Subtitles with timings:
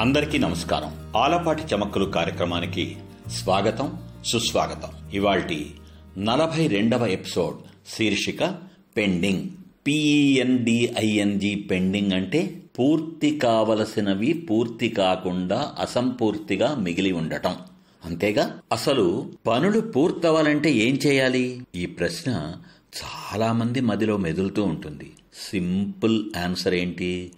[0.00, 1.12] అందరికీ నమస్కారం.
[1.16, 2.96] ఆలపాటి చమక్కులు కార్యక్రమానికి
[3.28, 4.88] స్వాగతం సుస్వాగతం.
[5.12, 5.74] ఇవాల్టి
[6.18, 7.56] నలభై రెండవ ఎపిసోడ్
[7.88, 8.58] శీర్షిక
[8.96, 9.48] పెండింగ్.
[9.86, 17.56] పిఈఎన్డిఐఎన్జి పెండింగ్ అంటే పూర్తి కావలసినవి పూర్తి కాకుండా అసంపూర్తిగా మిగిలి ఉండటం.
[18.04, 18.58] అంతేగా?
[18.72, 21.60] అసలు పనులు పూర్తవ్వాలంటే ఏం చేయాలి?
[21.74, 22.52] ఈ ప్రశ్న
[23.04, 25.12] చాలా మంది మదిలో మెదులుతూ ఉంటుంది.
[25.50, 27.32] సింపుల్ ఆన్సర్ ఏంటి?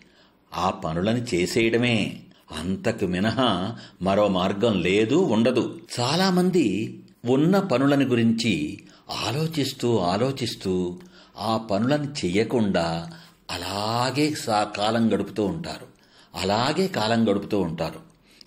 [0.54, 2.16] ఆ పనులను చేసేయడమే.
[2.52, 5.80] అంతకు మినహా మరో మార్గం లేదు ఉండదు.
[6.00, 8.78] చాలామంది ఉన్న పనులని గురించి
[9.27, 10.98] ఆలోచిస్తూ ఆలోచిస్తూ
[11.38, 13.10] ఆ పనులను చెయ్యకుండా
[13.50, 15.86] అలాగే సా కాలం గడుపుతూ ఉంటారు.
[16.34, 18.00] అలాగే కాలం గడుపుతూ ఉంటారు.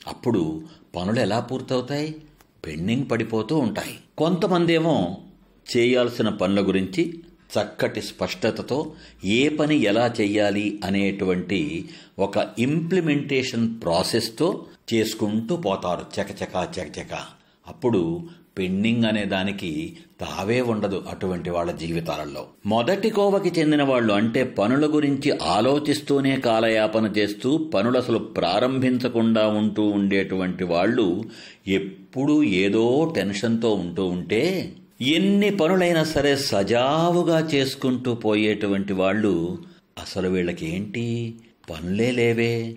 [0.07, 0.61] అప్పుడు
[0.95, 2.15] పనులు ఎలా పూర్తవుతాయి?
[2.65, 3.99] పెండింగ్ పడిపోతూ ఉంటాయి.
[4.17, 5.17] కొంతమంది ఏమో
[5.77, 7.23] చేయాల్సిన పనుల గురించి
[7.57, 8.91] చక్కటి స్పష్టతతో
[9.25, 11.89] ఏ పని ఎలా చేయాలి అనేటువంటి
[12.19, 16.21] ఒక ఇంప్లిమెంటేషన్ ప్రాసెస్తో చేసుకుంటూ పోతారు.
[16.21, 17.39] చకచకా చకచక.
[17.67, 18.21] అప్పుడు
[18.57, 22.45] పెండింగ్ అనే దానికి తావే ఉండదు అటువంటి వాళ్ళ జీవితాలలో.
[22.65, 30.63] మొదటి కోవకి చెందిన వాళ్ళు అంటే పనుల గురించి ఆలోచిస్తూనే కాలయాపన చేస్తూ పనులు అసలు ప్రారంభించకుండా ఉంటూ ఉండేటువంటి
[30.63, 31.23] వాళ్ళు
[31.67, 39.57] ఎప్పుడూ ఏదో టెన్షన్తో ఉంటూ ఉంటే ఎన్ని పనులైనా సరే సజావుగా చేసుకుంటూ పోయేటువంటి వాళ్ళు
[39.99, 41.35] అసలు వీళ్ళకి ఏంటి
[41.69, 42.75] పనులే లేవే.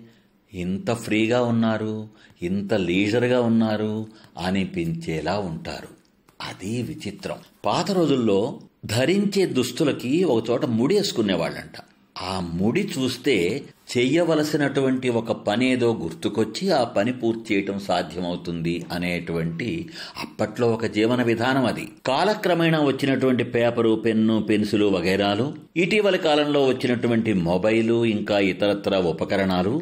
[0.53, 2.07] ఇంత ఫ్రీగా ఉన్నారు
[2.41, 4.07] ఇంత లీజర్గా ఉన్నారు
[4.37, 5.87] అనిపించేలా ఉంటారు.
[6.41, 7.35] అది విచిత్రం.
[7.65, 11.73] పాత రోజుల్లో ధరించే దుస్తులకి ఒకచోట ముడి వేసుకునేవాళ్ళంట.
[12.21, 13.63] ఆ ముడి చూస్తే
[13.93, 19.69] చెయ్యవలసినటువంటి ఒక పని ఏదో గుర్తుకొచ్చి ఆ పని పూర్తి చేయటం సాధ్యమవుతుంది అనేటువంటి
[20.23, 21.85] అప్పట్లో ఒక జీవన విధానం అది.
[22.05, 29.75] కాలక్రమేణా వచ్చినటువంటి పేపరు పెన్ను పెన్సిలు వగైరాలు ఇటీవల కాలంలో వచ్చినటువంటి మొబైలు ఇంకా ఇతరత్ర ఉపకరణాలు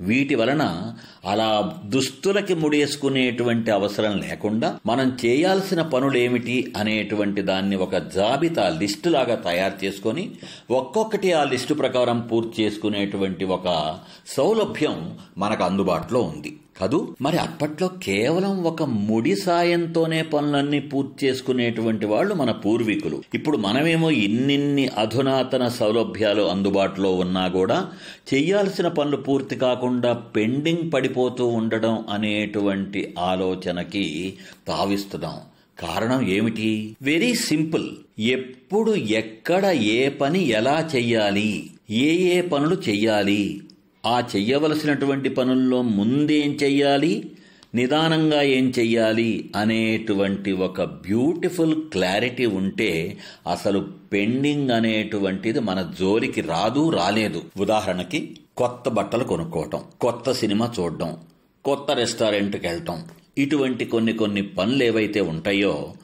[0.00, 0.94] వీటి వలన
[1.26, 9.84] అలా దుస్తులకి ముడేసుకునేటువంటి అవసరం లేకుండా మనం చేయాల్సిన పనులేమిటి అనేటువంటి దాన్ని ఒక జాబితా లిస్టు లాగా తయారు
[9.84, 10.30] చేసుకొని
[10.70, 13.96] ఒక్కొక్కటి ఆ లిస్టు ప్రకారం పూర్తి చేసుకునేటువంటి ఒక
[14.26, 16.58] సౌలభ్యం మనకు అందుబాటులో ఉంది.
[16.80, 23.22] కదూ మరి అప్పట్లో కేవలం ఒక ముడి సాయంతోనే పనులన్నీ పూర్తి చేసుకునేటువంటి వాళ్ళు మన పూర్వీకులు.
[23.34, 27.88] ఇప్పుడు మనమేమో ఇన్నిన్ని అధునాతన సౌలభ్యాలు అందుబాటులో ఉన్నా కూడా
[28.34, 34.34] చెయ్యాల్సిన పనులు పూర్తి కాకుండా పెండింగ్ పడిపోతూ ఉండడం అనేటువంటి ఆలోచనకి
[34.68, 35.36] తావిస్తున్నాం.
[35.78, 36.96] కారణం ఏమిటి?
[37.02, 37.88] Very simple.
[38.18, 41.70] ఎప్పుడు ఎక్కడ ఏ పని ఎలా చెయ్యాలి?
[41.90, 43.60] ఏ ఏ పనులు చెయ్యాలి?
[44.06, 47.30] ఆ చెయ్యవలసినటువంటి పనుల్లో ముందేం చెయ్యాలి?
[47.74, 49.50] నిదానంగా ఏం చెయ్యాలి?
[49.56, 53.18] అనేటువంటి ఒక బ్యూటిఫుల్ క్లారిటీ ఉంటే
[53.50, 57.42] అసలు పెండింగ్ అనేటువంటిది మన జోలికి రాదు రాలేదు.
[57.56, 61.16] ఉదాహరణకి కొత్త బట్టలు కొనుక్కోవటం కొత్త సినిమా చూడటం
[61.64, 63.02] కొత్త రెస్టారెంట్కి వెళ్ళటం
[63.38, 65.94] ఇటువంటి కొన్ని కొన్ని పనులు ఏవైతే ఉంటాయో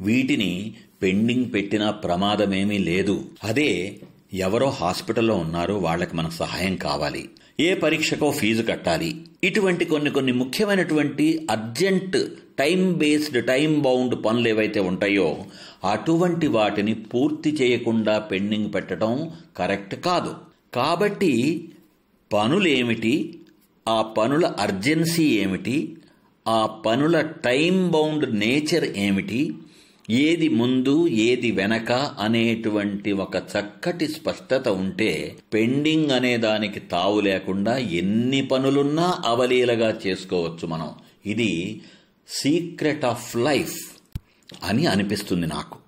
[0.00, 3.24] వీటిని పెండింగ్ పెట్టిన ప్రమాదమేమీ లేదు.
[3.44, 3.96] అదే
[4.34, 7.30] ఎవరో హాస్పిటల్లో ఉన్నారో వాళ్ళకి మన సహాయం కావాలి.
[7.60, 9.20] ఏ పరీక్షకో ఫీజు కట్టాలి.
[9.44, 12.16] ఇటువంటి కొన్ని కొన్ని ముఖ్యమైనటువంటి urgent
[12.58, 15.36] time based time bound పనులు ఏవైతే ఉంటాయో
[15.90, 20.34] అటువంటి వాటిని పూర్తి చేయకుండా పెండింగ్ పెట్టడం కరెక్ట్ కాదు.
[20.74, 21.64] కాబట్టి
[22.32, 23.40] పనులేమిటి?
[23.88, 25.96] ఆ పనుల అర్జెన్సీ ఏమిటి?
[26.48, 29.54] ఆ పనుల టైం బౌండ్ నేచర్ ఏమిటి?
[30.10, 38.42] ఏది ముందు ఏది వెనక అనేటువంటి ఒక చక్కటి స్పష్టత ఉంటే పెండింగ్ అనే దానికి తావు లేకుండా ఎన్ని
[38.42, 40.90] పనులున్నా అవలీలగా చేసుకోవచ్చు మనం.
[41.26, 41.80] ఇది
[42.28, 43.76] సీక్రెట్ ఆఫ్ లైఫ్
[44.64, 45.78] అని అనిపిస్తుంది నాకు.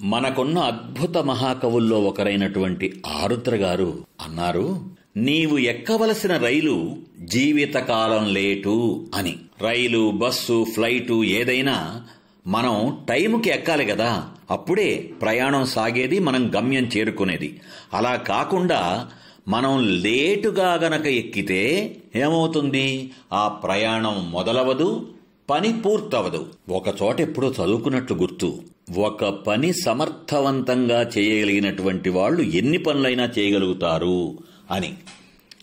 [0.00, 4.80] మనకున్న అద్భుత మహాకవుల్లో ఒకరైనటువంటి ఆరుద్ర గారు అన్నారు
[5.16, 9.36] నీవు ఎక్కవలసిన రైలు జీవితకాలం లేటు అని.
[9.62, 12.06] రైలు బస్సు ఫ్లైటు ఏదైనా
[12.46, 14.28] మనం టైంకి ఎక్కాలి కదా.
[14.50, 17.60] అప్పుడే ప్రయాణం సాగేది మనం గమ్యం చేరుకునేది.
[17.94, 19.08] అలా కాకుండా
[19.48, 23.10] మనం లేటుగా గనక ఎక్కితే ఏమవుతుంది?
[23.32, 25.08] ఆ ప్రయాణం మొదలవదు
[25.50, 26.46] పని పూర్తవదు.
[26.70, 28.62] ఒక చోట ఎప్పుడో చదువుకున్నట్లు గుర్తు.
[28.96, 34.38] ఒక పని సమర్థవంతంగా చేయగలిగినటువంటి వాళ్ళు ఎన్ని పనులైనా చేయగలుగుతారు
[34.70, 34.94] అని.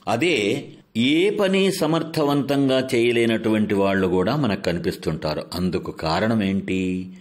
[0.08, 0.66] అదే
[0.98, 5.46] ఏ పని సమర్థవంతంగా చేయలేనటువంటి వాళ్ళు కూడా మనకు కనిపిస్తుంటారు.
[5.54, 7.14] అందుకు కారణం ఏంటి?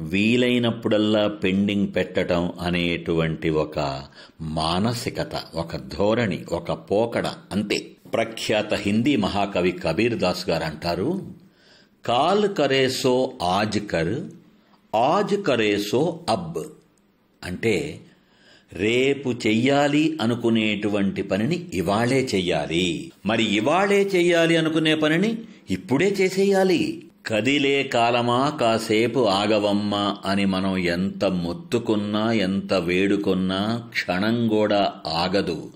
[0.00, 4.02] వీలైనప్పుడల్లా పెండింగ్ పెట్టడం అనేటువంటి ఒక
[4.40, 7.90] మానసికత ఒక ధోరణి ఒక పోకడ అంతే.
[8.14, 11.20] ప్రఖ్యాత హిందీ మహాకవి కబీర్ దాస్ గారు అంటారు
[12.06, 14.14] కాల్ కరేసో ఆజ్ కర్
[14.96, 16.64] ఆజ్ కరేసో అబ్.
[17.44, 18.00] అంటే
[18.72, 23.12] రేపు చెయ్యాలి అనుకునేటువంటి పనిని ఇవాళే చెయ్యాలి.
[23.26, 25.38] మరి ఇవాళే చెయ్యాలి అనుకునే పనిని
[25.70, 27.06] ఇప్పుడే చేసేయాలి.
[27.26, 35.70] కదిలే కాలమా కాసేపు ఆగవమ్మా అని మనం ఎంత మొత్తుకున్నా ఎంత వేడుకున్నా క్షణం కూడా ఆగదు.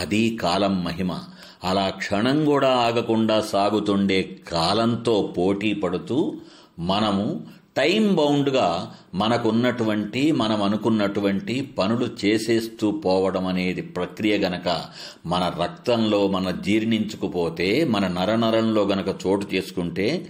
[0.00, 1.18] అది కాలం మహిమ.
[1.64, 6.34] అలా క్షణం కూడా ఆగకుండా సాగుతుండే కాలంతో పోటీ పడుతూ
[6.78, 7.40] మనము
[7.76, 14.84] టైం బౌండ్గా మనకున్నటువంటి మనం అనుకున్నటువంటి పనులు చేసేస్తూ పోవడం అనేది ప్రక్రియ గనక
[15.26, 20.26] మన రక్తంలో మన జీర్ణించుకుపోతే మన నరనరంలో గనక చోటు చేసుకుంటే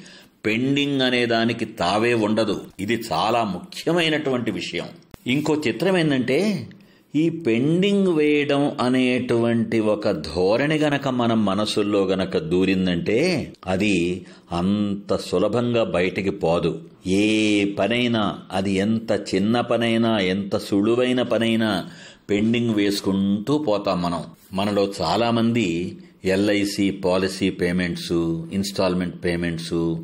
[0.47, 2.65] పెండింగ్ అనే దానికి తావే ఉండదు.
[2.81, 4.87] ఇది చాలా ముఖ్యమైనటువంటి విషయం.
[5.27, 6.69] ఇంకో చిత్రం ఏంటంటే
[7.17, 16.31] ఈ పెండింగ్ వేయడం అనేటువంటి ఒక ధోరణి గనక మనం మనసుల్లో గనక దూరిందంటే అది అంత సులభంగా బయటికి
[16.31, 16.81] పోదు.
[17.07, 21.91] ఏ పనైనా అది ఎంత చిన్న పనైనా ఎంత సులువైన పనైనా
[22.31, 24.23] పెండింగ్ వేసుకుంటూ పోతాం మనం.
[24.53, 28.13] మనలో చాలామంది LIC policy payments
[28.53, 29.97] installment payments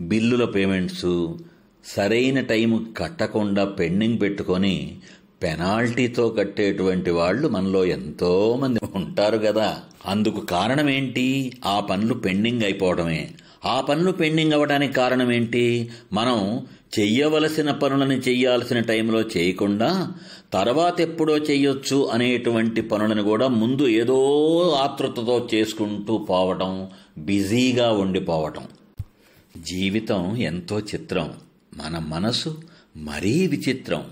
[0.00, 1.28] బిల్లుల పేమెంట్స్
[1.84, 4.96] సరైన టైం కట్టకుండా పెండింగ్ పెట్టుకొని
[5.42, 13.30] పెనాల్టీతో కట్టేటువంటి వాళ్ళు మనలో ఎంతో మంది ఉంటారు కదా అందుకు కారణం ఏంటి ఆ పనులు పెండింగ్ అయిపోవడమే.
[13.64, 16.66] ఆ పనులు పెండింగ్ అవ్వడానికి కారణం ఏంటి మనం
[16.98, 20.12] చెయ్యవలసిన పనులను చెయ్యాల్సిన టైంలో చేయకుండా
[20.52, 26.88] తర్వాత ఎప్పుడో చెయ్యొచ్చు అనేటువంటి పనులను కూడా ముందు ఏదో ఆతృతతో చేసుకుంటూ పోవటం
[27.18, 28.62] బిజీగా ఉండిపోవటం.
[29.56, 31.32] జీవితం ఎంతో చిత్రం.
[31.76, 32.62] మన మనసు
[32.96, 34.04] మరీ విచిత్రం.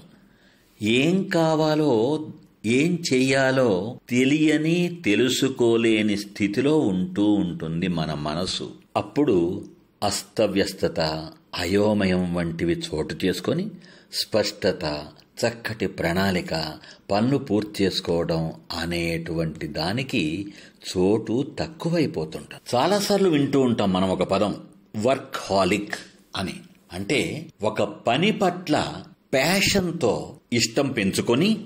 [0.83, 2.29] ఏం కావాలో
[2.67, 8.71] ఏం చెయ్యాలో తెలియని తెలుసుకోలేని స్థితిలో ఉంటూ ఉంటుంది మన మనసు.
[8.97, 9.65] అప్పుడు
[10.03, 13.71] అస్తవ్యస్తత అయోమయం వంటివి చోటు చేసుకొని
[14.13, 15.07] స్పష్టత
[15.41, 16.75] చక్కటి ప్రణాళిక
[17.11, 20.53] పనులు పూర్తి చేసుకోవడం అనేటువంటి దానికి
[20.89, 24.55] చోటు తక్కువైపోతుంటాం చాలాసార్లు వింటూ ఉంటాం మనం ఒక పదం
[25.05, 25.95] వర్క్ హాలిక్
[26.37, 26.55] అని.
[26.93, 28.95] అంటే ఒక పని పట్ల
[29.33, 31.65] ప్యాషన్తో ఇష్టం పెంచుకొని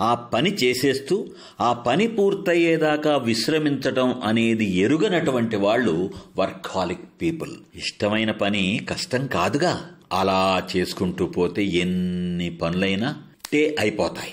[0.00, 1.26] ఆ పని చేసేస్తూ
[1.60, 7.50] ఆ పని పూర్తయ్యేదాకా విశ్రమించటం అనేది ఎరుగనటువంటి వాళ్ళు వర్కాలిక్ పీపుల్.
[7.74, 9.90] ఇష్టమైన పని కష్టం కాదుగా.
[10.12, 13.22] అలా చేసుకుంటూ పోతే ఎన్ని పనులైనా
[13.52, 14.32] టే అయిపోతాయి.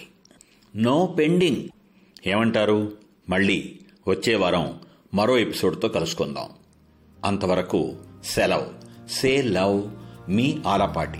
[0.75, 1.69] No pending.
[2.27, 2.91] ఏమంటారు?
[3.29, 4.79] మళ్ళీ వచ్చే వారం
[5.13, 6.49] మరో ఎపిసోడ్తో కలుసుకుందాం.
[7.25, 8.65] అంతవరకు సెలవ్.
[9.11, 9.81] సే లవ్
[10.29, 11.19] మీ ఆలపాటి.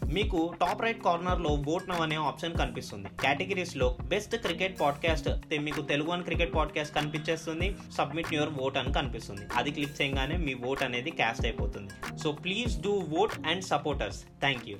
[0.11, 3.07] మీకు టాప్ రైట్ కార్నర్లో ఓట్ నవ్ అనే ఆప్షన్ కనిపిస్తుంది.
[3.21, 5.29] కేటగిరీస్లో బెస్ట్ క్రికెట్ పాడ్కాస్ట్
[5.59, 7.75] మీకు తెలుగు అని క్రికెట్ పాడ్కాస్ట్ కనిపించేస్తుంది.
[7.97, 9.41] సబ్మిట్ యువర్ ఓట్ అని కనిపిస్తుంది.
[9.55, 12.17] అది క్లిక్ చేయగానే మీ ఓట్ అనేది క్యాస్ట్ అయిపోతుంది.
[12.17, 14.77] So please do vote and supporters thank you